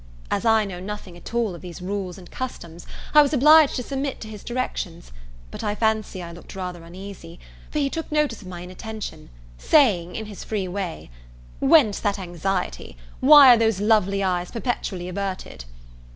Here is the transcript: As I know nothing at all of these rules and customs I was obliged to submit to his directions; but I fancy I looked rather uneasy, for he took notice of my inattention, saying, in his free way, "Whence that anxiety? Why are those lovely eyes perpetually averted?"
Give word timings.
As 0.31 0.45
I 0.45 0.65
know 0.65 0.79
nothing 0.79 1.15
at 1.15 1.31
all 1.31 1.53
of 1.53 1.61
these 1.61 1.79
rules 1.79 2.17
and 2.17 2.31
customs 2.31 2.87
I 3.13 3.21
was 3.21 3.33
obliged 3.33 3.75
to 3.75 3.83
submit 3.83 4.19
to 4.21 4.27
his 4.27 4.43
directions; 4.43 5.11
but 5.51 5.63
I 5.63 5.75
fancy 5.75 6.23
I 6.23 6.31
looked 6.31 6.55
rather 6.55 6.83
uneasy, 6.83 7.39
for 7.69 7.77
he 7.77 7.87
took 7.87 8.11
notice 8.11 8.41
of 8.41 8.47
my 8.47 8.61
inattention, 8.61 9.29
saying, 9.59 10.15
in 10.15 10.25
his 10.25 10.43
free 10.43 10.67
way, 10.67 11.11
"Whence 11.59 11.99
that 11.99 12.17
anxiety? 12.17 12.97
Why 13.19 13.53
are 13.53 13.57
those 13.57 13.79
lovely 13.79 14.23
eyes 14.23 14.49
perpetually 14.49 15.07
averted?" 15.07 15.65